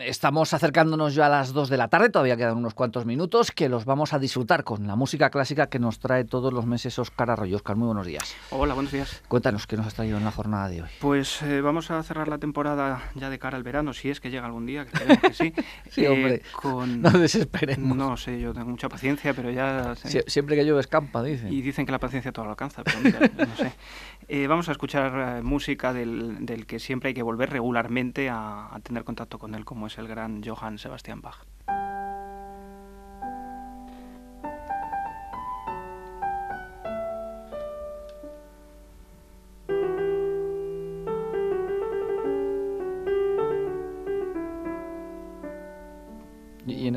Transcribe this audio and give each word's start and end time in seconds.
Estamos 0.00 0.52
acercándonos 0.52 1.14
ya 1.14 1.26
a 1.26 1.28
las 1.28 1.52
2 1.52 1.68
de 1.68 1.76
la 1.76 1.86
tarde, 1.86 2.10
todavía 2.10 2.36
quedan 2.36 2.56
unos 2.56 2.74
cuantos 2.74 3.06
minutos 3.06 3.52
que 3.52 3.68
los 3.68 3.84
vamos 3.84 4.12
a 4.14 4.18
disfrutar 4.18 4.64
con 4.64 4.84
la 4.88 4.96
música 4.96 5.30
clásica 5.30 5.68
que 5.68 5.78
nos 5.78 6.00
trae 6.00 6.24
todos 6.24 6.52
los 6.52 6.66
meses 6.66 6.98
Óscar 6.98 7.30
Arroyo. 7.30 7.54
Óscar, 7.54 7.76
muy 7.76 7.86
buenos 7.86 8.04
días. 8.04 8.34
Hola, 8.50 8.74
buenos 8.74 8.90
días. 8.90 9.22
Cuéntanos 9.28 9.68
qué 9.68 9.76
nos 9.76 9.86
has 9.86 9.94
traído 9.94 10.18
en 10.18 10.24
la 10.24 10.32
jornada 10.32 10.68
de 10.68 10.82
hoy. 10.82 10.88
Pues 11.00 11.40
eh, 11.42 11.60
vamos 11.60 11.92
a 11.92 12.02
cerrar 12.02 12.26
la 12.26 12.38
temporada 12.38 13.00
ya 13.14 13.30
de 13.30 13.38
cara 13.38 13.56
al 13.56 13.62
verano, 13.62 13.92
si 13.92 14.10
es 14.10 14.18
que 14.18 14.28
llega 14.28 14.44
algún 14.44 14.66
día, 14.66 14.86
que 14.86 15.18
que 15.18 15.32
sí. 15.32 15.54
sí, 15.88 16.04
eh, 16.04 16.08
hombre, 16.08 16.42
con... 16.60 17.00
no 17.00 17.10
desesperemos. 17.10 17.96
No 17.96 18.16
sé, 18.16 18.40
yo 18.40 18.52
tengo 18.52 18.68
mucha 18.68 18.88
paciencia, 18.88 19.34
pero 19.34 19.52
ya... 19.52 19.94
siempre 20.26 20.56
que 20.56 20.64
llueve 20.64 20.80
escampa, 20.80 21.22
dicen. 21.22 21.52
Y 21.52 21.62
dicen 21.62 21.86
que 21.86 21.92
la 21.92 22.00
paciencia 22.00 22.32
todo 22.32 22.46
lo 22.46 22.50
alcanza, 22.50 22.82
pero 22.82 22.98
mira, 23.04 23.20
no 23.20 23.54
sé. 23.54 23.72
Eh, 24.28 24.48
vamos 24.48 24.68
a 24.68 24.72
escuchar 24.72 25.44
música 25.44 25.92
del, 25.92 26.44
del, 26.44 26.66
que 26.66 26.80
siempre 26.80 27.08
hay 27.08 27.14
que 27.14 27.22
volver 27.22 27.48
regularmente 27.50 28.28
a, 28.28 28.74
a 28.74 28.80
tener 28.80 29.04
contacto 29.04 29.38
con 29.38 29.54
él, 29.54 29.64
como 29.76 29.88
es 29.88 29.98
el 29.98 30.08
gran 30.08 30.42
Johann 30.42 30.78
Sebastian 30.78 31.20
Bach. 31.20 31.44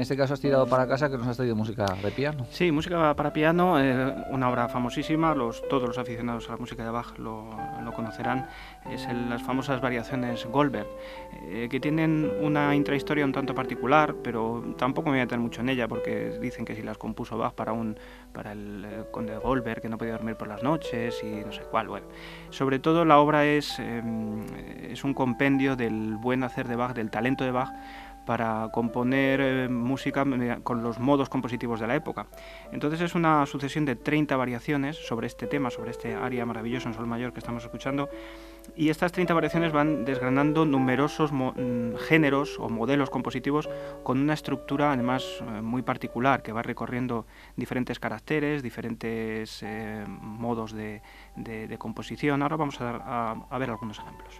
Este 0.10 0.18
caso 0.18 0.34
has 0.34 0.42
tirado 0.42 0.66
para 0.66 0.88
casa 0.88 1.08
que 1.08 1.20
nos 1.20 1.28
has 1.28 1.38
traído 1.38 1.56
música 1.56 1.86
de 2.02 2.10
piano. 2.10 2.48
Sí, 2.50 2.72
música 2.72 3.14
para 3.14 3.32
piano, 3.32 3.80
eh, 3.80 4.26
una 4.32 4.50
obra 4.50 4.68
famosísima, 4.68 5.36
los, 5.36 5.62
todos 5.70 5.88
los 5.88 6.00
aficionados 6.00 6.50
a 6.50 6.54
la 6.54 6.58
música 6.58 6.84
de 6.84 6.90
Bach 6.90 7.16
lo, 7.20 7.48
lo 7.84 7.94
conocerán, 7.94 8.48
es 8.90 9.08
las 9.30 9.44
famosas 9.44 9.82
variaciones 9.82 10.48
Goldberg, 10.48 10.88
eh, 11.44 11.68
que 11.70 11.80
tienen 11.80 12.28
una 12.42 12.74
intrahistoria 12.74 13.24
un 13.24 13.34
tanto 13.34 13.54
particular, 13.54 14.16
pero 14.24 14.74
tampoco 14.80 15.10
me 15.10 15.18
voy 15.18 15.20
a 15.20 15.26
meter 15.26 15.38
mucho 15.38 15.62
en 15.62 15.70
ella 15.70 15.88
porque 15.88 16.40
dicen 16.42 16.66
que 16.66 16.76
si 16.76 16.82
las 16.82 16.98
compuso 16.98 17.38
Bach 17.38 17.54
para, 17.54 17.72
un, 17.72 17.96
para 18.34 18.54
el, 18.54 18.86
eh, 18.86 19.04
conde 19.12 19.38
Goldberg, 19.38 19.80
que 19.80 19.90
no 19.90 20.00
podía 20.00 20.14
dormir 20.14 20.38
por 20.38 20.48
las 20.48 20.64
noches 20.64 21.24
y 21.24 21.46
no 21.46 21.52
sé 21.52 21.62
cuál. 21.70 21.88
Bueno, 21.88 22.08
sobre 22.50 22.80
todo 22.80 23.06
la 23.06 23.20
obra 23.20 23.46
es, 23.46 23.78
es 23.78 25.04
un 25.04 25.14
compendio 25.14 25.76
del 25.76 26.16
buen 26.16 26.44
hacer 26.44 26.68
de 26.68 26.76
Bach, 26.76 26.96
del 26.96 27.12
talento 27.12 27.44
de 27.44 27.52
Bach, 27.52 27.70
para 28.30 28.70
componer 28.72 29.42
eh, 29.42 29.70
música 29.70 30.24
con 30.62 30.84
los 30.84 31.00
modos 31.00 31.30
compositivos 31.30 31.80
de 31.80 31.88
la 31.88 31.96
época. 31.96 32.28
Entonces 32.72 33.02
es 33.02 33.16
una 33.16 33.44
sucesión 33.48 33.86
de 33.86 33.96
30 33.96 34.38
variaciones 34.38 34.98
sobre 34.98 35.26
este 35.26 35.48
tema, 35.48 35.72
sobre 35.72 35.90
este 35.90 36.14
área 36.14 36.46
maravilloso 36.46 36.90
en 36.90 36.94
sol 36.94 37.08
mayor 37.08 37.34
que 37.34 37.40
estamos 37.40 37.64
escuchando, 37.64 38.08
y 38.76 38.90
estas 38.90 39.14
30 39.14 39.34
variaciones 39.34 39.72
van 39.72 40.06
desgranando 40.06 40.64
numerosos 40.64 41.32
mm, 41.32 41.96
géneros 42.08 42.60
o 42.60 42.70
modelos 42.70 43.10
compositivos 43.10 43.68
con 44.04 44.20
una 44.20 44.36
estructura 44.36 44.94
además 44.94 45.26
eh, 45.42 45.64
muy 45.64 45.82
particular 45.82 46.44
que 46.44 46.52
va 46.52 46.62
recorriendo 46.62 47.26
diferentes 47.56 47.98
caracteres, 47.98 48.62
diferentes 48.62 49.64
eh, 49.64 50.06
modos 50.08 50.72
de, 50.74 51.02
composición. 51.80 52.44
Ahora 52.44 52.58
vamos 52.58 52.80
a 52.80 53.58
ver 53.58 53.72
algunos 53.72 53.98
ejemplos. 53.98 54.40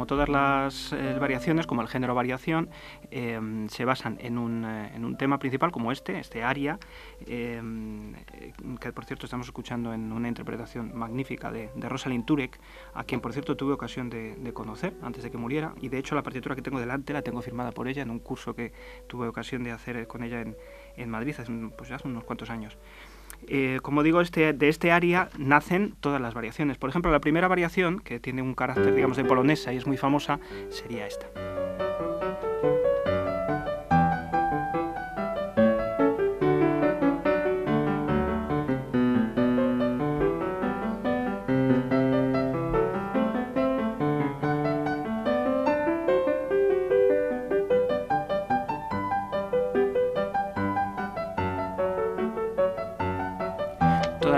Como 0.00 0.06
todas 0.06 0.30
las 0.30 0.94
eh, 0.94 1.18
variaciones, 1.20 1.66
como 1.66 1.82
el 1.82 1.88
género 1.88 2.14
variación, 2.14 2.70
em, 3.10 3.68
se 3.68 3.84
basan 3.84 4.16
en 4.22 4.38
un, 4.38 4.64
eh, 4.64 4.92
en 4.94 5.04
un, 5.04 5.18
tema 5.18 5.38
principal 5.38 5.70
como 5.72 5.92
este, 5.92 6.18
este 6.18 6.42
aria, 6.42 6.78
em, 7.26 8.14
que 8.80 8.94
por 8.94 9.04
cierto 9.04 9.26
estamos 9.26 9.46
escuchando 9.46 9.92
en 9.92 10.10
una 10.10 10.28
interpretación 10.28 10.96
magnífica 10.96 11.52
de, 11.52 11.68
de 11.74 11.88
Rosalind 11.90 12.24
Turek, 12.24 12.58
a 12.94 13.04
quien 13.04 13.20
por 13.20 13.34
cierto 13.34 13.58
tuve 13.58 13.74
ocasión 13.74 14.08
de, 14.08 14.52
conocer 14.54 14.94
antes 15.02 15.22
de 15.22 15.30
que 15.30 15.36
muriera, 15.36 15.74
y 15.82 15.90
de 15.90 15.98
hecho 15.98 16.14
la 16.14 16.22
partitura 16.22 16.54
que 16.54 16.62
tengo 16.62 16.80
delante 16.80 17.12
la 17.12 17.20
tengo 17.20 17.42
firmada 17.42 17.70
por 17.70 17.86
ella 17.86 18.00
en 18.00 18.08
un 18.08 18.20
curso 18.20 18.54
que 18.54 18.72
tuve 19.06 19.28
ocasión 19.28 19.64
de 19.64 19.72
hacer 19.72 20.06
con 20.06 20.22
ella 20.22 20.40
en, 20.40 20.56
en 20.96 21.10
Madrid 21.10 21.34
hace 21.38 21.52
pues 21.76 21.90
hace 21.90 22.08
unos 22.08 22.24
cuantos 22.24 22.48
años. 22.48 22.78
Eh, 23.48 23.78
como 23.82 24.02
digo, 24.02 24.20
este, 24.20 24.52
de 24.52 24.68
este 24.68 24.92
área 24.92 25.28
nacen 25.38 25.94
todas 26.00 26.20
las 26.20 26.34
variaciones. 26.34 26.78
Por 26.78 26.90
ejemplo, 26.90 27.10
la 27.10 27.20
primera 27.20 27.48
variación, 27.48 28.00
que 28.00 28.20
tiene 28.20 28.42
un 28.42 28.54
carácter, 28.54 28.94
digamos, 28.94 29.16
de 29.16 29.24
polonesa 29.24 29.72
y 29.72 29.76
es 29.76 29.86
muy 29.86 29.96
famosa, 29.96 30.40
sería 30.70 31.06
esta. 31.06 31.26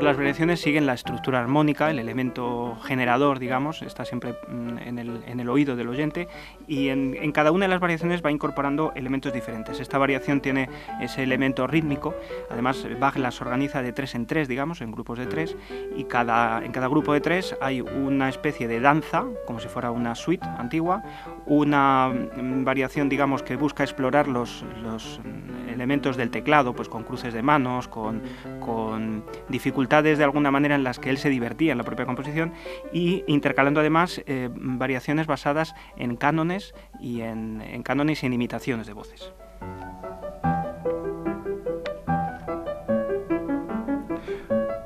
Las 0.01 0.17
variaciones 0.17 0.61
siguen 0.61 0.87
la 0.87 0.95
estructura 0.95 1.41
armónica, 1.41 1.91
el 1.91 1.99
elemento 1.99 2.79
generador, 2.85 3.39
digamos, 3.39 3.83
está 3.83 4.05
siempre 4.05 4.35
mm, 4.49 4.79
en 4.79 4.99
el, 4.99 5.23
en 5.27 5.41
el 5.41 5.49
oído 5.51 5.77
del 5.77 5.89
oyente 5.89 6.29
y 6.67 6.89
en, 6.89 7.17
en, 7.21 7.33
cada 7.33 7.51
una 7.51 7.67
de 7.67 7.71
las 7.71 7.81
variaciones 7.81 8.25
va 8.25 8.31
incorporando 8.31 8.93
elementos 8.95 9.33
diferentes. 9.33 9.81
Esta 9.81 9.99
variación 9.99 10.41
tiene 10.41 10.69
ese 11.01 11.23
elemento 11.23 11.67
rítmico, 11.67 12.15
además 12.51 12.87
Bach 12.99 13.17
las 13.17 13.41
organiza 13.41 13.83
de 13.83 13.93
tres 13.93 14.15
en 14.15 14.27
tres, 14.27 14.49
digamos, 14.49 14.81
en 14.81 14.93
grupos 14.93 15.19
de 15.19 15.27
tres 15.27 15.57
y 15.97 16.05
cada, 16.05 16.65
en 16.65 16.73
cada 16.73 16.89
grupo 16.89 17.13
de 17.13 17.21
tres 17.21 17.57
hay 17.61 17.81
una 17.81 18.29
especie 18.29 18.69
de 18.69 18.81
danza, 18.81 19.25
como 19.47 19.61
si 19.61 19.69
fuera 19.69 19.91
una 19.91 20.15
suite 20.15 20.47
antigua, 20.47 21.03
una 21.47 22.09
mm, 22.09 22.65
variación, 22.65 23.09
digamos, 23.09 23.43
que 23.43 23.57
busca 23.57 23.83
explorar 23.83 24.29
los, 24.29 24.65
los 24.83 25.21
elementos 25.69 26.17
del 26.17 26.31
teclado, 26.31 26.75
pues 26.75 26.89
con 26.89 27.03
cruces 27.03 27.35
de 27.35 27.43
manos, 27.43 27.89
con, 27.89 28.23
con 28.61 29.25
dificultades 29.49 29.82
de 29.89 30.25
alguna 30.25 30.51
manera 30.51 30.75
en 30.75 30.85
las 30.85 30.99
que 30.99 31.11
él 31.11 31.19
se 31.19 31.29
divertía 31.29 31.73
en 31.73 31.79
la 31.79 31.85
propia 31.85 32.07
composición 32.07 32.53
y 32.93 33.25
intercalando 33.27 33.81
además 33.81 34.23
eh, 34.27 34.49
variaciones 34.53 35.27
basadas 35.27 35.75
en 35.97 36.17
cánones 36.17 36.75
y 37.01 37.21
en, 37.21 37.83
cánones 37.83 38.23
y 38.23 38.27
en 38.27 38.33
imitaciones 38.33 38.87
de 38.87 38.93
voces. 38.93 39.33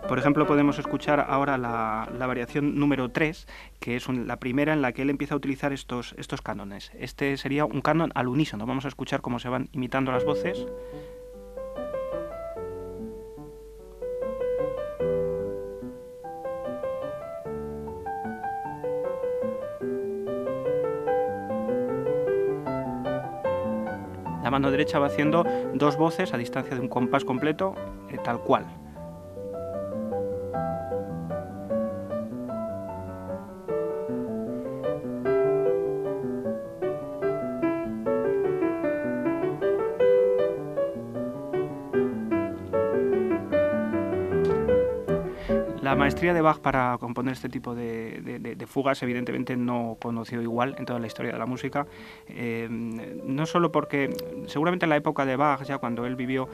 Por 0.09 0.19
ejemplo, 0.19 0.47
podemos 0.47 0.79
escuchar 0.79 1.27
ahora 1.29 1.59
la, 1.59 2.27
variación 2.27 2.79
número 2.79 3.11
3, 3.11 3.47
que 3.81 3.97
es 3.97 4.09
la 4.09 4.39
primera 4.39 4.73
en 4.73 4.81
la 4.81 4.93
que 4.93 5.03
él 5.03 5.11
empieza 5.11 5.35
a 5.35 5.37
utilizar 5.37 5.73
estos, 5.73 6.15
estos 6.17 6.43
cánones. 6.43 6.91
Este 6.99 7.37
sería 7.37 7.65
un 7.65 7.81
canon 7.81 8.12
al 8.15 8.29
unísono. 8.29 8.67
Vamos 8.67 8.85
a 8.85 8.89
escuchar 8.89 9.21
cómo 9.21 9.39
se 9.39 9.49
van 9.49 9.69
imitando 9.73 10.12
las 10.12 10.25
voces. 10.25 10.67
Mano 24.56 24.71
derecha 24.71 24.99
va 24.99 25.09
haciendo 25.09 25.44
dos 25.75 25.99
voces 25.99 26.33
a 26.33 26.39
distancia 26.39 26.75
de 26.75 26.81
un 26.81 26.89
compás 26.89 27.27
completo, 27.27 27.75
eh, 28.11 28.17
tal 28.25 28.41
cual. 28.41 28.65
La 45.87 45.94
maestría 45.94 46.35
de 46.35 46.41
Bach 46.41 46.59
para 46.59 46.99
componer 46.99 47.35
este 47.35 47.49
tipo 47.49 47.73
de, 47.73 48.56
fugas, 48.67 49.00
evidentemente 49.05 49.56
no 49.56 49.97
conoció 50.00 50.43
igual 50.43 50.75
en 50.79 50.85
toda 50.85 50.99
la 50.99 51.06
historia 51.06 51.31
de 51.31 51.38
la 51.38 51.47
música. 51.47 51.87
Eh, 52.27 52.67
no 52.69 53.47
solo 53.47 53.71
porque, 53.71 54.12
seguramente 54.49 54.85
en 54.87 54.91
la 54.91 54.97
época 54.97 55.25
de 55.25 55.37
Bach, 55.37 55.62
ya 55.62 55.79
cuando 55.79 56.05
él 56.05 56.17
vivió, 56.17 56.49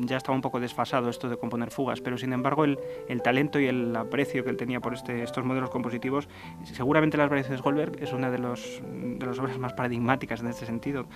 ya 0.00 0.18
estaba 0.18 0.36
un 0.36 0.42
poco 0.42 0.60
desfasado 0.60 1.08
esto 1.08 1.30
de 1.30 1.38
componer 1.38 1.70
fugas, 1.70 2.02
pero 2.02 2.18
sin 2.18 2.34
embargo 2.34 2.66
el, 2.66 2.76
talento 3.22 3.58
y 3.58 3.68
el 3.68 3.96
aprecio 3.96 4.44
que 4.44 4.50
él 4.50 4.58
tenía 4.58 4.80
por 4.80 4.92
este, 4.92 5.22
estos 5.22 5.46
modelos 5.46 5.70
compositivos, 5.70 6.28
seguramente 6.64 7.16
las 7.16 7.30
variaciones 7.30 7.62
Goldberg 7.62 8.02
es 8.02 8.12
una 8.12 8.30
de, 8.30 8.36
los, 8.36 8.82
de 8.92 9.24
las 9.24 9.38
obras 9.38 9.56
más 9.56 9.72
paradigmáticas 9.72 10.42
en 10.42 10.48
este 10.48 10.66
sentido, 10.66 11.06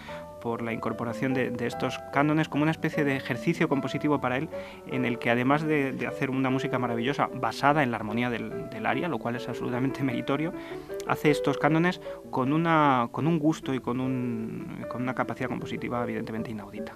por 0.41 0.62
la 0.62 0.73
incorporación 0.73 1.35
de, 1.35 1.55
estos 1.67 1.99
cánones 2.14 2.49
como 2.49 2.62
una 2.62 2.71
especie 2.71 3.05
de 3.05 3.14
ejercicio 3.14 3.69
compositivo 3.69 4.23
para 4.23 4.38
él, 4.38 4.49
en 4.87 5.05
el 5.05 5.19
que 5.19 5.29
además 5.29 5.64
de, 5.64 5.93
de 5.93 6.06
hacer 6.06 6.31
una 6.31 6.49
música 6.49 6.79
maravillosa, 6.79 7.29
basada 7.35 7.57
en 7.60 7.90
la 7.90 7.96
armonía 7.96 8.31
del, 8.31 8.70
del 8.70 8.87
aria, 8.87 9.08
lo 9.08 9.19
cual 9.19 9.37
es 9.37 9.49
absolutamente 9.49 10.05
meritorio, 10.05 10.52
hace 11.08 11.31
estos 11.31 11.58
cánones 11.58 12.00
con, 12.31 12.52
una, 12.52 13.08
con 13.10 13.26
un 13.26 13.38
gusto 13.38 13.75
y 13.75 13.81
con, 13.81 14.00
un, 14.00 14.84
con 14.88 15.02
una 15.02 15.14
capacidad 15.14 15.49
compositiva 15.49 16.02
evidentemente 16.05 16.50
inaudita. 16.52 16.94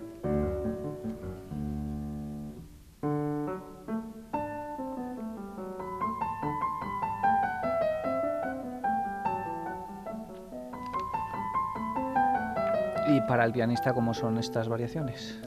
¿Y 13.09 13.21
para 13.23 13.45
el 13.45 13.53
pianista 13.53 13.93
cómo 13.93 14.15
son 14.15 14.39
estas 14.39 14.69
variaciones? 14.69 15.43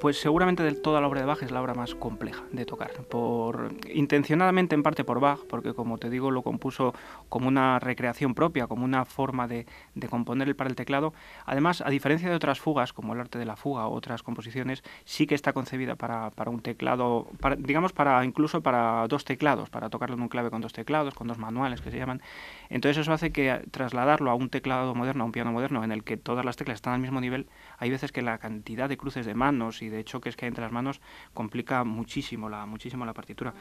Pues 0.00 0.20
seguramente 0.20 0.62
de 0.62 0.72
toda 0.72 1.00
la 1.00 1.08
obra 1.08 1.20
de 1.20 1.26
Bach 1.26 1.42
es 1.42 1.50
la 1.50 1.62
obra 1.62 1.72
más 1.72 1.94
compleja 1.94 2.44
de 2.52 2.66
tocar, 2.66 2.92
por 3.08 3.72
intencionadamente 3.92 4.74
en 4.74 4.82
parte 4.82 5.04
por 5.04 5.20
Bach, 5.20 5.40
porque 5.48 5.72
como 5.72 5.96
te 5.96 6.10
digo 6.10 6.30
lo 6.30 6.42
compuso 6.42 6.94
como 7.30 7.48
una 7.48 7.78
recreación 7.78 8.34
propia, 8.34 8.66
como 8.66 8.84
una 8.84 9.06
forma 9.06 9.48
de, 9.48 9.66
de 9.94 10.08
componer 10.08 10.54
para 10.54 10.68
el 10.68 10.76
teclado. 10.76 11.14
Además, 11.46 11.80
a 11.80 11.88
diferencia 11.88 12.28
de 12.28 12.36
otras 12.36 12.60
fugas, 12.60 12.92
como 12.92 13.14
el 13.14 13.20
arte 13.20 13.38
de 13.38 13.46
la 13.46 13.56
fuga 13.56 13.86
o 13.86 13.94
otras 13.94 14.22
composiciones, 14.22 14.84
sí 15.06 15.26
que 15.26 15.34
está 15.34 15.54
concebida 15.54 15.96
para, 15.96 16.30
para 16.30 16.50
un 16.50 16.60
teclado, 16.60 17.28
digamos 17.58 17.94
para 17.94 18.22
incluso 18.24 18.60
para 18.60 19.08
dos 19.08 19.24
teclados, 19.24 19.70
para 19.70 19.88
tocarlo 19.88 20.16
en 20.16 20.22
un 20.22 20.28
clave 20.28 20.50
con 20.50 20.60
dos 20.60 20.74
teclados, 20.74 21.14
con 21.14 21.26
dos 21.26 21.38
manuales 21.38 21.80
que 21.80 21.90
se 21.90 21.96
llaman. 21.96 22.20
Entonces 22.68 22.98
eso 22.98 23.12
hace 23.14 23.32
que 23.32 23.64
trasladarlo 23.70 24.30
a 24.30 24.34
un 24.34 24.50
teclado 24.50 24.94
moderno, 24.94 25.24
a 25.24 25.26
un 25.26 25.32
piano 25.32 25.52
moderno, 25.52 25.82
en 25.82 25.90
el 25.90 26.04
que 26.04 26.18
todas 26.18 26.44
las 26.44 26.56
teclas 26.56 26.76
están 26.76 26.92
al 26.92 27.00
mismo 27.00 27.20
nivel, 27.20 27.46
hay 27.78 27.90
veces 27.90 28.12
que 28.12 28.20
la 28.20 28.36
cantidad 28.38 28.88
de 28.90 28.98
cruces 28.98 29.24
de 29.24 29.34
manos 29.34 29.80
y 29.82 29.85
de 29.88 30.04
choques 30.04 30.36
que 30.36 30.44
hay 30.44 30.48
entre 30.48 30.62
las 30.62 30.72
manos 30.72 31.00
complica 31.34 31.84
muchísimo 31.84 32.48
la, 32.48 32.66
muchísimo 32.66 33.04
la 33.04 33.14
partitura. 33.14 33.54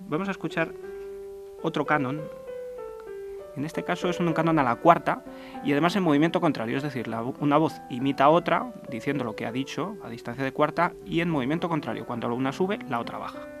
Vamos 0.00 0.28
a 0.28 0.32
escuchar 0.32 0.72
otro 1.62 1.86
canon. 1.86 2.20
En 3.56 3.64
este 3.64 3.84
caso 3.84 4.08
es 4.08 4.18
un 4.18 4.32
canon 4.32 4.58
a 4.58 4.62
la 4.62 4.76
cuarta 4.76 5.24
y 5.62 5.72
además 5.72 5.94
en 5.96 6.02
movimiento 6.02 6.40
contrario, 6.40 6.78
es 6.78 6.82
decir, 6.82 7.10
una 7.40 7.58
voz 7.58 7.74
imita 7.90 8.24
a 8.24 8.30
otra 8.30 8.72
diciendo 8.88 9.24
lo 9.24 9.36
que 9.36 9.44
ha 9.44 9.52
dicho 9.52 9.96
a 10.02 10.08
distancia 10.08 10.42
de 10.42 10.52
cuarta 10.52 10.94
y 11.04 11.20
en 11.20 11.28
movimiento 11.28 11.68
contrario, 11.68 12.06
cuando 12.06 12.32
una 12.34 12.52
sube, 12.52 12.78
la 12.88 12.98
otra 12.98 13.18
baja. 13.18 13.51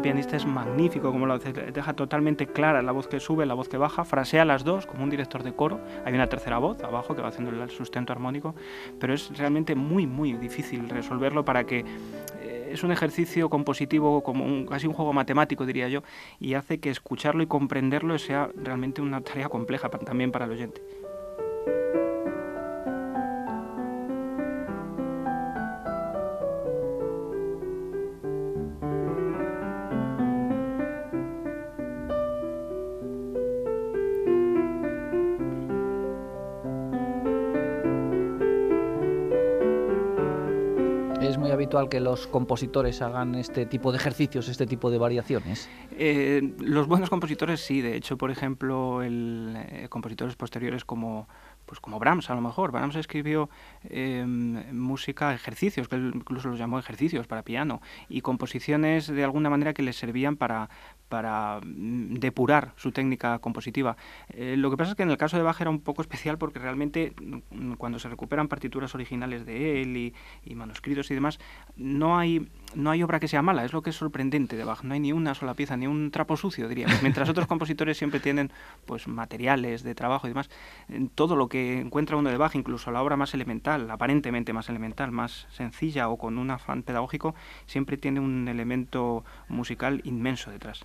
La 0.00 0.04
pianista 0.04 0.34
es 0.34 0.46
magnífico, 0.46 1.12
como 1.12 1.26
lo 1.26 1.34
hace, 1.34 1.52
deja 1.52 1.92
totalmente 1.92 2.46
clara 2.46 2.80
la 2.80 2.90
voz 2.90 3.06
que 3.06 3.20
sube, 3.20 3.44
la 3.44 3.52
voz 3.52 3.68
que 3.68 3.76
baja, 3.76 4.02
frasea 4.06 4.46
las 4.46 4.64
dos 4.64 4.86
como 4.86 5.04
un 5.04 5.10
director 5.10 5.42
de 5.42 5.52
coro. 5.52 5.78
Hay 6.06 6.14
una 6.14 6.26
tercera 6.26 6.56
voz 6.56 6.82
abajo 6.82 7.14
que 7.14 7.20
va 7.20 7.28
haciendo 7.28 7.50
el 7.50 7.68
sustento 7.68 8.10
armónico, 8.10 8.54
pero 8.98 9.12
es 9.12 9.36
realmente 9.36 9.74
muy, 9.74 10.06
muy 10.06 10.32
difícil 10.32 10.88
resolverlo 10.88 11.44
para 11.44 11.64
que 11.64 11.84
eh, 12.40 12.70
es 12.72 12.82
un 12.82 12.92
ejercicio 12.92 13.50
compositivo, 13.50 14.22
como 14.22 14.46
un, 14.46 14.64
casi 14.64 14.86
un 14.86 14.94
juego 14.94 15.12
matemático, 15.12 15.66
diría 15.66 15.88
yo, 15.88 16.02
y 16.40 16.54
hace 16.54 16.80
que 16.80 16.88
escucharlo 16.88 17.42
y 17.42 17.46
comprenderlo 17.46 18.18
sea 18.18 18.48
realmente 18.56 19.02
una 19.02 19.20
tarea 19.20 19.50
compleja 19.50 19.90
también 19.90 20.32
para 20.32 20.46
el 20.46 20.52
oyente. 20.52 20.80
Que 41.88 42.00
los 42.00 42.26
compositores 42.26 43.00
hagan 43.02 43.34
este 43.34 43.66
tipo 43.66 43.92
de 43.92 43.98
ejercicios, 43.98 44.48
este 44.48 44.66
tipo 44.66 44.90
de 44.90 44.98
variaciones? 44.98 45.68
Eh, 45.92 46.54
los 46.58 46.86
buenos 46.86 47.10
compositores 47.10 47.60
sí, 47.60 47.80
de 47.80 47.96
hecho, 47.96 48.18
por 48.18 48.30
ejemplo, 48.30 49.02
el, 49.02 49.54
eh, 49.56 49.86
compositores 49.88 50.36
posteriores 50.36 50.84
como 50.84 51.28
pues 51.70 51.78
como 51.78 52.00
Brahms 52.00 52.28
a 52.30 52.34
lo 52.34 52.40
mejor. 52.40 52.72
Brahms 52.72 52.96
escribió 52.96 53.48
em, 53.84 54.76
música, 54.76 55.32
ejercicios, 55.32 55.86
que 55.86 55.94
incluso 55.94 56.48
los 56.48 56.58
llamó 56.58 56.80
ejercicios 56.80 57.28
para 57.28 57.44
piano, 57.44 57.80
y 58.08 58.22
composiciones 58.22 59.06
de 59.06 59.22
alguna 59.22 59.50
manera 59.50 59.72
que 59.72 59.82
les 59.84 59.94
servían 59.94 60.34
para, 60.34 60.68
para 61.08 61.60
mm, 61.62 62.14
depurar 62.14 62.72
su 62.74 62.90
técnica 62.90 63.38
compositiva. 63.38 63.96
Eh, 64.30 64.56
lo 64.56 64.68
que 64.72 64.76
pasa 64.76 64.90
es 64.90 64.96
que 64.96 65.04
en 65.04 65.10
el 65.10 65.16
caso 65.16 65.36
de 65.36 65.44
Bach 65.44 65.60
era 65.60 65.70
un 65.70 65.80
poco 65.80 66.02
especial 66.02 66.38
porque 66.38 66.58
realmente 66.58 67.12
mm, 67.20 67.74
cuando 67.74 68.00
se 68.00 68.08
recuperan 68.08 68.48
partituras 68.48 68.92
originales 68.96 69.46
de 69.46 69.82
él 69.82 69.96
y, 69.96 70.54
manuscritos 70.56 71.08
y 71.12 71.14
demás, 71.14 71.38
no 71.76 72.18
hay 72.18 72.48
no 72.74 72.90
hay 72.90 73.02
obra 73.02 73.18
que 73.20 73.28
sea 73.28 73.42
mala, 73.42 73.64
es 73.64 73.72
lo 73.72 73.82
que 73.82 73.90
es 73.90 73.96
sorprendente 73.96 74.56
de 74.56 74.64
Bach. 74.64 74.82
No 74.82 74.94
hay 74.94 75.00
ni 75.00 75.12
una 75.12 75.34
sola 75.34 75.54
pieza, 75.54 75.76
ni 75.76 75.86
un 75.86 76.10
trapo 76.10 76.36
sucio, 76.36 76.68
diríamos. 76.68 77.00
Mientras 77.02 77.28
otros 77.28 77.46
compositores 77.46 77.96
siempre 77.96 78.18
tienen 78.18 78.50
pues 78.86 79.06
materiales 79.06 79.82
de 79.82 79.94
trabajo 79.94 80.26
y 80.26 80.30
demás, 80.30 80.50
todo 81.14 81.36
lo 81.36 81.48
que 81.48 81.59
encuentra 81.80 82.16
uno 82.16 82.30
de 82.30 82.38
incluso 82.54 82.90
la 82.90 83.02
obra 83.02 83.16
más 83.16 83.34
elemental, 83.34 83.90
aparentemente 83.90 84.52
más 84.52 84.68
elemental, 84.68 85.10
más 85.10 85.46
sencilla 85.50 86.08
o 86.08 86.16
con 86.16 86.38
un 86.38 86.50
afán 86.50 86.82
pedagógico, 86.82 87.34
siempre 87.66 87.96
tiene 87.96 88.20
un 88.20 88.48
elemento 88.48 89.24
musical 89.48 90.00
inmenso 90.04 90.50
detrás. 90.50 90.84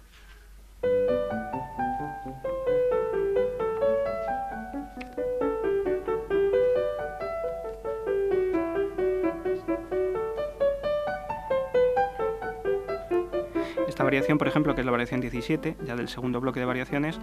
Esta 13.95 14.03
variación, 14.03 14.37
por 14.37 14.49
ejemplo, 14.49 14.75
que 14.75 14.81
es 14.81 14.85
la 14.85 14.91
variación 14.91 15.21
17, 15.21 15.77
ya 15.85 15.95
del 15.95 16.09
segundo 16.09 16.41
bloque 16.41 16.59
de 16.59 16.65
variaciones, 16.65 17.17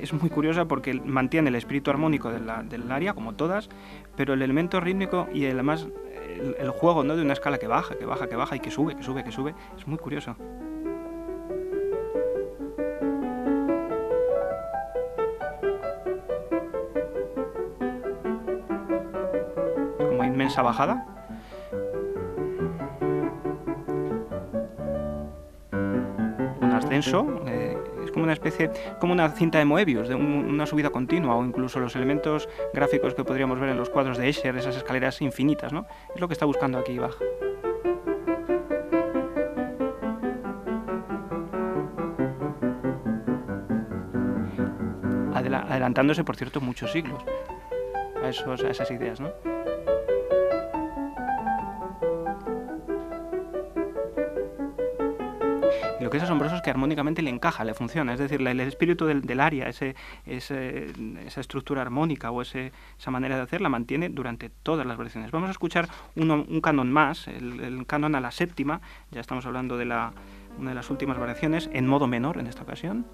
es 0.00 0.12
muy 0.12 0.30
curiosa 0.30 0.66
porque 0.66 0.94
mantiene 0.94 1.48
el 1.48 1.56
espíritu 1.56 1.90
armónico 1.90 2.30
del 2.30 2.92
área, 2.92 3.12
como 3.12 3.34
todas, 3.34 3.68
pero 4.14 4.34
el 4.34 4.40
elemento 4.40 4.78
rítmico 4.78 5.26
y 5.34 5.46
además 5.46 5.88
el, 6.14 6.54
el 6.60 6.70
juego 6.70 7.02
¿no? 7.02 7.16
de 7.16 7.22
una 7.22 7.32
escala 7.32 7.58
que 7.58 7.66
baja, 7.66 7.96
que 7.96 8.04
baja, 8.04 8.28
que 8.28 8.36
baja 8.36 8.54
y 8.54 8.60
que 8.60 8.70
sube, 8.70 8.94
que 8.94 9.02
sube, 9.02 9.24
que 9.24 9.32
sube, 9.32 9.56
es 9.76 9.84
muy 9.88 9.98
curioso. 9.98 10.36
Como 19.98 20.22
inmensa 20.22 20.62
bajada. 20.62 21.15
Eh, 27.46 27.76
es 28.04 28.10
como 28.10 28.24
una 28.24 28.32
especie, 28.32 28.70
como 29.00 29.12
una 29.12 29.28
cinta 29.30 29.58
de 29.58 29.64
Moebius, 29.64 30.08
de 30.08 30.14
una 30.14 30.66
subida 30.66 30.90
continua, 30.90 31.36
o 31.36 31.44
incluso 31.44 31.80
los 31.80 31.96
elementos 31.96 32.48
gráficos 32.72 33.14
que 33.14 33.24
podríamos 33.24 33.58
ver 33.58 33.70
en 33.70 33.76
los 33.76 33.90
cuadros 33.90 34.18
de 34.18 34.28
Escher, 34.28 34.56
esas 34.56 34.76
escaleras 34.76 35.20
infinitas, 35.20 35.72
¿no? 35.72 35.86
Es 36.14 36.20
lo 36.20 36.28
que 36.28 36.34
está 36.34 36.46
buscando 36.46 36.78
aquí 36.78 36.98
Bach. 36.98 37.16
adelantándose, 45.68 46.24
por 46.24 46.36
cierto, 46.36 46.60
muchos 46.60 46.92
siglos 46.92 47.22
a, 48.22 48.26
a 48.26 48.70
esas 48.70 48.90
ideas, 48.90 49.20
¿no? 49.20 49.55
Lo 56.06 56.10
que 56.10 56.18
es 56.18 56.22
asombroso 56.22 56.54
es 56.54 56.62
que 56.62 56.70
armónicamente 56.70 57.20
le 57.20 57.30
encaja, 57.30 57.64
le 57.64 57.74
funciona. 57.74 58.12
Es 58.12 58.20
decir, 58.20 58.40
el 58.40 58.60
espíritu 58.60 59.06
del, 59.06 59.40
área, 59.40 59.68
esa 59.68 61.40
estructura 61.40 61.82
armónica 61.82 62.30
o 62.30 62.42
esa 62.42 62.70
manera 63.10 63.34
de 63.34 63.42
hacer, 63.42 63.60
la 63.60 63.68
mantiene 63.68 64.08
durante 64.08 64.48
todas 64.48 64.86
las 64.86 64.96
versiones. 64.98 65.32
Vamos 65.32 65.48
a 65.48 65.50
escuchar 65.50 65.88
un 66.14 66.60
canon 66.60 66.92
más, 66.92 67.26
el, 67.26 67.58
el, 67.58 67.86
canon 67.88 68.14
a 68.14 68.20
la 68.20 68.30
séptima. 68.30 68.80
Ya 69.10 69.20
estamos 69.20 69.46
hablando 69.46 69.76
de 69.76 69.84
una 69.84 70.12
de 70.70 70.74
las 70.76 70.90
últimas 70.90 71.18
variaciones, 71.18 71.68
en 71.72 71.88
modo 71.88 72.06
menor 72.06 72.38
en 72.38 72.46
esta 72.46 72.62
ocasión. 72.62 73.04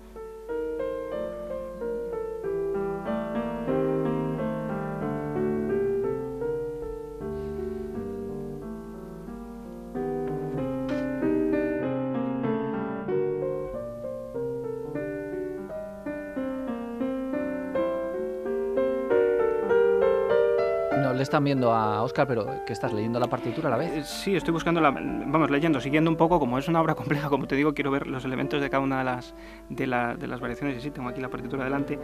Están 21.33 21.45
viendo 21.45 21.73
a 21.73 22.03
Oscar, 22.03 22.27
pero 22.27 22.62
que 22.67 22.75
estás 22.75 22.93
leyendo 22.93 23.19
la 23.19 23.27
partitura 23.27 23.69
a 23.69 23.71
la 23.71 23.79
vez. 23.79 23.91
Eh, 23.91 24.03
sí, 24.05 24.37
estoy 24.37 24.53
buscando 24.53 24.83
la, 24.83 24.91
vamos 24.91 25.51
leyendo, 25.51 25.81
siguiendo 25.81 26.11
un 26.11 26.17
poco, 26.19 26.39
como 26.39 26.59
es 26.59 26.69
una 26.69 26.79
obra 26.79 26.95
compleja, 27.03 27.31
como 27.31 27.47
te 27.47 27.57
digo, 27.57 27.73
quiero 27.73 27.91
ver 27.91 28.07
los 28.07 28.27
elementos 28.27 28.61
de 28.61 28.69
cada 28.69 28.83
una 28.83 28.99
de 28.99 29.05
las 29.05 29.35
de, 29.71 29.87
de 29.87 30.27
las 30.27 30.41
variaciones 30.41 30.77
y 30.77 30.81
sí, 30.83 30.91
tengo 30.91 31.09
aquí 31.09 31.23
la 31.23 31.31
partitura 31.31 31.65
delante. 31.65 31.99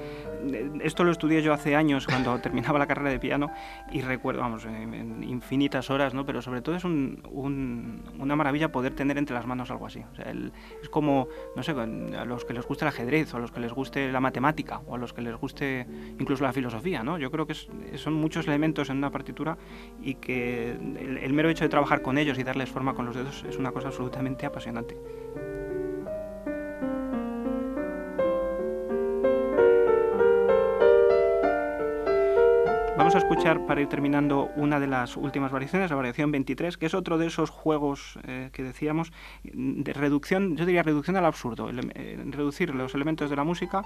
Eh, 0.50 0.70
esto 0.82 1.04
lo 1.04 1.12
estudié 1.12 1.42
yo 1.42 1.52
hace 1.52 1.76
años 1.76 2.06
cuando 2.06 2.38
terminaba 2.40 2.78
la 2.78 2.86
carrera 2.86 3.10
de 3.10 3.18
piano 3.18 3.50
y 3.92 4.00
recuerdo, 4.00 4.40
vamos, 4.40 4.64
en 4.64 5.22
infinitas 5.22 5.90
horas, 5.90 6.14
¿no? 6.14 6.24
Pero 6.24 6.40
sobre 6.40 6.62
todo 6.62 6.76
es 6.76 6.84
un, 6.84 7.22
una 8.18 8.34
maravilla 8.34 8.72
poder 8.72 8.94
tener 8.94 9.18
entre 9.18 9.34
las 9.34 9.46
manos 9.46 9.70
algo 9.70 9.84
así. 9.84 10.02
O 10.10 10.14
sea, 10.14 10.32
es 10.82 10.88
como, 10.88 11.28
no 11.54 11.62
sé, 11.62 11.72
a 11.72 12.24
los 12.24 12.46
que 12.46 12.54
les 12.54 12.66
guste 12.66 12.86
el 12.86 12.88
ajedrez 12.88 13.34
o 13.34 13.36
a 13.36 13.40
los 13.40 13.52
que 13.52 13.60
les 13.60 13.74
guste 13.74 14.10
la 14.10 14.20
matemática 14.20 14.80
o 14.86 14.94
a 14.94 14.98
los 14.98 15.12
que 15.12 15.20
les 15.20 15.36
guste 15.36 15.86
incluso 16.18 16.44
la 16.44 16.54
filosofía, 16.54 17.02
¿no? 17.02 17.18
Yo 17.18 17.30
creo 17.30 17.46
que 17.46 17.52
son 17.52 18.14
muchos 18.14 18.46
elementos 18.46 18.88
en 18.88 18.96
una 18.96 19.10
partitura 19.18 19.58
y 20.00 20.14
que 20.14 20.70
el, 20.70 21.32
mero 21.32 21.50
hecho 21.50 21.64
de 21.64 21.68
trabajar 21.68 22.02
con 22.02 22.18
ellos 22.18 22.38
y 22.38 22.44
darles 22.44 22.70
forma 22.70 22.94
con 22.94 23.04
los 23.04 23.16
dedos 23.16 23.44
es 23.48 23.56
una 23.56 23.72
cosa 23.72 23.88
absolutamente 23.88 24.46
apasionante. 24.46 24.96
Vamos 32.96 33.14
a 33.14 33.18
escuchar 33.18 33.64
para 33.66 33.80
ir 33.80 33.88
terminando 33.88 34.50
una 34.56 34.78
de 34.78 34.86
las 34.86 35.16
últimas 35.16 35.50
variaciones, 35.50 35.90
la 35.90 35.96
variación 35.96 36.30
23, 36.30 36.76
que 36.76 36.86
es 36.86 36.94
otro 36.94 37.16
de 37.16 37.26
esos 37.26 37.48
juegos 37.48 38.18
eh, 38.24 38.50
que 38.52 38.62
decíamos 38.62 39.12
de 39.42 39.92
reducción, 39.92 40.56
yo 40.56 40.66
diría 40.66 40.82
reducción 40.82 41.16
al 41.16 41.24
absurdo, 41.24 41.70
eh, 41.70 42.22
reducir 42.30 42.74
los 42.74 42.94
elementos 42.94 43.30
de 43.30 43.36
la 43.36 43.44
música 43.44 43.82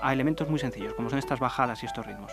a 0.00 0.12
elementos 0.12 0.48
muy 0.48 0.58
sencillos, 0.58 0.94
como 0.94 1.10
son 1.10 1.18
estas 1.18 1.38
bajadas 1.38 1.82
y 1.82 1.86
estos 1.86 2.06
ritmos. 2.06 2.32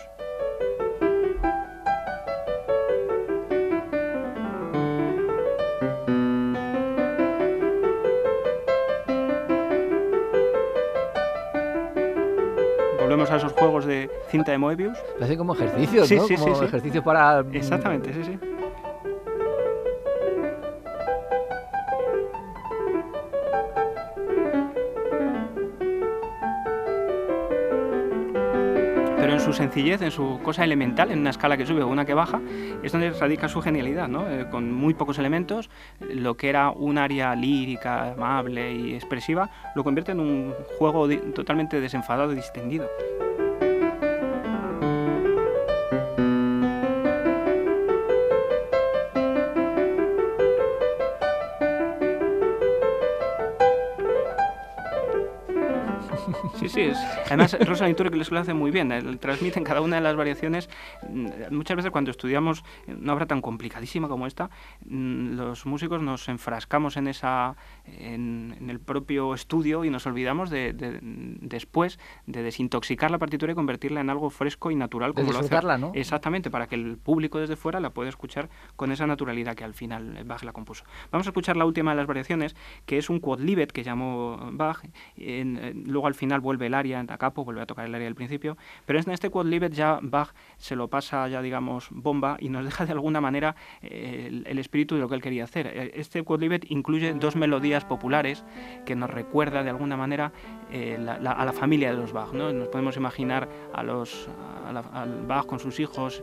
A 13.34 13.38
esos 13.38 13.52
juegos 13.52 13.84
de 13.86 14.10
cinta 14.30 14.52
de 14.52 14.58
Moebius. 14.58 14.96
Parece 15.18 15.36
como 15.36 15.54
ejercicios, 15.54 16.10
¿no? 16.10 16.26
Sí, 16.26 16.36
como 16.36 16.62
ejercicio 16.62 17.02
para... 17.02 17.44
Exactamente, 17.52 18.12
sí, 18.12 18.24
sí. 18.24 18.53
En 29.76 30.10
su 30.12 30.40
cosa 30.42 30.62
elemental, 30.62 31.10
en 31.10 31.18
una 31.18 31.30
escala 31.30 31.56
que 31.56 31.66
sube 31.66 31.82
o 31.82 31.88
una 31.88 32.04
que 32.04 32.14
baja, 32.14 32.40
es 32.82 32.92
donde 32.92 33.10
radica 33.10 33.48
su 33.48 33.60
genialidad, 33.60 34.06
¿no? 34.06 34.30
Eh, 34.30 34.46
con 34.48 34.72
muy 34.72 34.94
pocos 34.94 35.18
elementos, 35.18 35.68
lo 36.00 36.36
que 36.36 36.48
era 36.48 36.70
un 36.70 36.96
área 36.96 37.34
lírica, 37.34 38.12
amable 38.12 38.72
y 38.72 38.94
expresiva, 38.94 39.50
lo 39.74 39.82
convierte 39.82 40.12
en 40.12 40.20
un 40.20 40.54
juego 40.78 41.08
totalmente 41.34 41.80
desenfadado 41.80 42.32
y 42.32 42.36
distendido. 42.36 42.88
sí, 56.68 56.80
es. 56.82 56.93
Además, 57.26 57.56
Rosa 57.66 57.86
que 57.94 58.16
lo 58.16 58.38
hace 58.38 58.54
muy 58.54 58.70
bien. 58.70 58.92
Él 58.92 59.18
transmite 59.18 59.58
en 59.58 59.64
cada 59.64 59.80
una 59.80 59.96
de 59.96 60.02
las 60.02 60.16
variaciones. 60.16 60.68
Mm, 61.08 61.28
muchas 61.50 61.76
veces 61.76 61.90
cuando 61.90 62.10
estudiamos 62.10 62.64
una 62.86 63.12
obra 63.12 63.26
tan 63.26 63.40
complicadísima 63.40 64.08
como 64.08 64.26
esta, 64.26 64.50
mm, 64.86 65.36
los 65.36 65.66
músicos 65.66 66.02
nos 66.02 66.28
enfrascamos 66.28 66.96
en 66.96 67.08
esa, 67.08 67.56
en, 67.86 68.56
el 68.68 68.80
propio 68.80 69.34
estudio 69.34 69.84
y 69.84 69.90
nos 69.90 70.06
olvidamos 70.06 70.50
de, 70.50 70.72
después 70.72 71.98
de 72.26 72.42
desintoxicar 72.42 73.10
la 73.10 73.18
partitura 73.18 73.52
y 73.52 73.54
convertirla 73.54 74.00
en 74.00 74.10
algo 74.10 74.30
fresco 74.30 74.70
y 74.70 74.76
natural 74.76 75.14
como 75.14 75.32
lo 75.32 75.38
hace. 75.38 75.78
¿no? 75.78 75.92
Exactamente, 75.94 76.50
para 76.50 76.66
que 76.66 76.74
el 76.74 76.98
público 76.98 77.38
desde 77.38 77.56
fuera 77.56 77.80
la 77.80 77.90
pueda 77.90 78.08
escuchar 78.08 78.48
con 78.76 78.92
esa 78.92 79.06
naturalidad 79.06 79.54
que 79.54 79.64
al 79.64 79.74
final 79.74 80.24
Bach 80.24 80.42
la 80.42 80.52
compuso. 80.52 80.84
Vamos 81.10 81.26
a 81.26 81.30
escuchar 81.30 81.56
la 81.56 81.64
última 81.64 81.92
de 81.92 81.96
las 81.96 82.06
variaciones, 82.06 82.54
que 82.86 82.98
es 82.98 83.10
un 83.10 83.20
quodlibet 83.20 83.72
que 83.72 83.82
llamó 83.82 84.50
Bach. 84.52 84.82
luego 85.16 86.06
al 86.06 86.14
final 86.14 86.40
vuelve 86.40 86.66
el 86.66 86.74
área 86.94 87.14
a 87.14 87.18
capo, 87.18 87.44
vuelve 87.44 87.60
a 87.60 87.66
tocar 87.66 87.86
el 87.86 87.94
área 87.94 88.06
del 88.06 88.14
principio, 88.14 88.56
pero 88.86 88.98
en 88.98 89.10
este 89.10 89.30
Quodlibet 89.30 89.72
ya 89.72 89.98
Bach 90.02 90.34
se 90.56 90.76
lo 90.76 90.88
pasa 90.88 91.28
ya, 91.28 91.42
digamos, 91.42 91.88
bomba 91.90 92.36
y 92.40 92.48
nos 92.48 92.64
deja 92.64 92.86
de 92.86 92.92
alguna 92.92 93.20
manera 93.20 93.56
eh, 93.82 94.42
el, 94.46 94.58
espíritu 94.58 94.94
de 94.94 95.00
lo 95.00 95.08
que 95.08 95.16
él 95.16 95.22
quería 95.22 95.44
hacer. 95.44 95.66
Eh, 95.66 95.92
este 95.94 96.22
Quodlibet 96.22 96.70
incluye 96.70 97.12
dos 97.14 97.36
melodías 97.36 97.84
populares 97.84 98.44
que 98.86 98.94
nos 98.94 99.10
recuerda 99.10 99.62
de 99.62 99.70
alguna 99.70 99.96
manera 99.96 100.32
eh, 100.70 100.96
a 101.08 101.44
la 101.44 101.52
familia 101.52 101.90
de 101.90 101.96
los 101.96 102.12
Bach. 102.12 102.32
¿no? 102.32 102.52
Nos 102.52 102.68
podemos 102.68 102.96
imaginar 102.96 103.48
a 103.72 103.82
los, 103.82 104.28
al 104.92 105.26
Bach 105.26 105.46
con 105.46 105.58
sus 105.58 105.80
hijos 105.80 106.22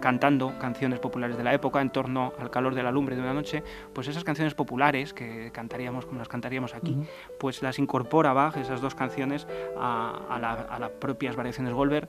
cantando 0.00 0.58
canciones 0.58 1.00
populares 1.00 1.36
de 1.36 1.44
la 1.44 1.54
época 1.54 1.80
en 1.80 1.90
torno 1.90 2.32
al 2.38 2.50
calor 2.50 2.74
de 2.74 2.82
la 2.82 2.92
lumbre 2.92 3.16
de 3.16 3.22
una 3.22 3.34
noche, 3.34 3.62
pues 3.92 4.08
esas 4.08 4.24
canciones 4.24 4.54
populares 4.54 5.12
que 5.12 5.50
cantaríamos 5.52 6.06
como 6.06 6.18
las 6.18 6.28
cantaríamos 6.28 6.74
aquí, 6.74 6.96
pues 7.38 7.62
las 7.62 7.78
incorpora 7.78 8.32
Bach, 8.32 8.56
esas 8.56 8.80
dos 8.80 8.94
canciones 8.94 9.46
a, 9.78 10.78
las 10.78 10.90
propias 10.90 11.36
variaciones 11.36 11.72
Goldberg, 11.74 12.08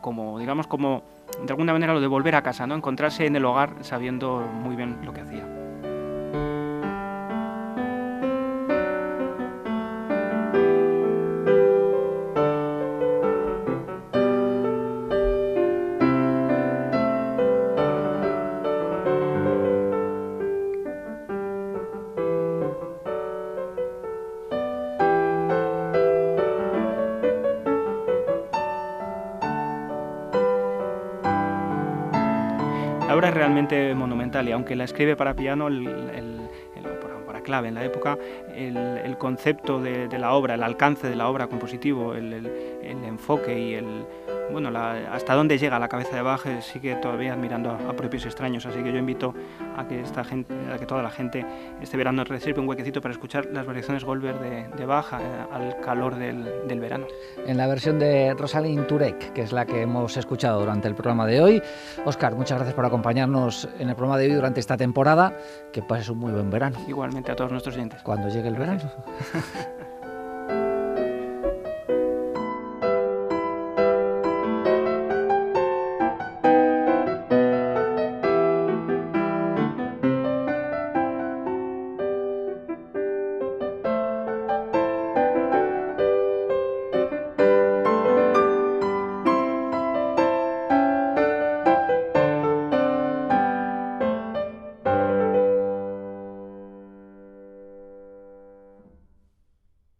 como, 0.00 0.38
digamos, 0.38 0.66
como 0.66 1.02
de 1.44 1.52
alguna 1.52 1.72
manera 1.72 1.94
lo 1.94 2.00
de 2.00 2.06
volver 2.06 2.34
a 2.34 2.42
casa, 2.42 2.66
¿no? 2.66 2.74
encontrarse 2.74 3.26
en 3.26 3.36
el 3.36 3.44
hogar 3.44 3.70
sabiendo 3.82 4.40
muy 4.40 4.76
bien 4.76 4.98
lo 5.04 5.12
que 5.12 5.20
hacía. 5.20 5.55
Es 33.28 33.34
realmente 33.34 33.94
monumental 33.94 34.48
y 34.48 34.52
aunque 34.52 34.76
la 34.76 34.84
escribe 34.84 35.16
para 35.16 35.34
piano, 35.34 35.68
el, 35.68 36.48
para 37.26 37.40
clave 37.42 37.68
en 37.68 37.74
la 37.74 37.84
época, 37.84 38.18
el, 38.54 39.16
concepto 39.18 39.80
de, 39.80 40.08
la 40.18 40.32
obra, 40.32 40.54
el 40.54 40.62
alcance 40.62 41.08
de 41.08 41.16
la 41.16 41.28
obra 41.28 41.46
compositivo, 41.46 42.14
el 42.14 42.50
enfoque 42.82 43.58
y 43.58 43.74
el, 43.74 44.06
bueno, 44.50 44.70
hasta 44.76 45.34
dónde 45.34 45.58
llega 45.58 45.78
la 45.78 45.88
cabeza 45.88 46.16
de 46.16 46.22
Bach 46.22 46.42
sigue 46.60 46.94
todavía 46.96 47.32
admirando 47.32 47.70
a, 47.70 47.92
propios 47.94 48.26
extraños. 48.26 48.66
Así 48.66 48.82
que 48.82 48.92
yo 48.92 48.98
invito 48.98 49.34
a 49.76 49.86
que 49.86 50.00
esta 50.00 50.24
gente, 50.24 50.54
a 50.72 50.78
que 50.78 50.86
toda 50.86 51.02
la 51.02 51.10
gente 51.10 51.44
este 51.80 51.96
verano 51.96 52.24
reciba 52.24 52.60
un 52.60 52.68
huequecito 52.68 53.00
para 53.00 53.12
escuchar 53.12 53.46
las 53.46 53.66
variaciones 53.66 54.04
Goldberg 54.04 54.40
de, 54.40 54.68
de 54.76 54.86
Bach 54.86 55.12
eh, 55.12 55.16
al 55.52 55.80
calor 55.80 56.16
del, 56.16 56.66
del, 56.66 56.80
verano. 56.80 57.06
En 57.46 57.56
la 57.56 57.66
versión 57.66 57.98
de 57.98 58.34
Rosalind 58.34 58.86
Turek, 58.86 59.32
que 59.32 59.42
es 59.42 59.52
la 59.52 59.66
que 59.66 59.82
hemos 59.82 60.16
escuchado 60.16 60.60
durante 60.60 60.88
el 60.88 60.94
programa 60.94 61.26
de 61.26 61.40
hoy. 61.40 61.62
Oscar, 62.04 62.34
muchas 62.34 62.58
gracias 62.58 62.74
por 62.74 62.86
acompañarnos 62.86 63.68
en 63.78 63.88
el 63.88 63.94
programa 63.94 64.18
de 64.18 64.26
hoy 64.26 64.34
durante 64.34 64.60
esta 64.60 64.76
temporada. 64.76 65.36
Que 65.72 65.82
pases 65.82 66.08
un 66.08 66.18
muy 66.18 66.32
buen 66.32 66.50
verano. 66.50 66.78
Igualmente 66.86 67.32
a 67.32 67.36
todos 67.36 67.50
nuestros 67.50 67.74
oyentes. 67.74 68.02
Cuando 68.02 68.28
llegue 68.28 68.48
el 68.48 68.56
verano. 68.56 68.90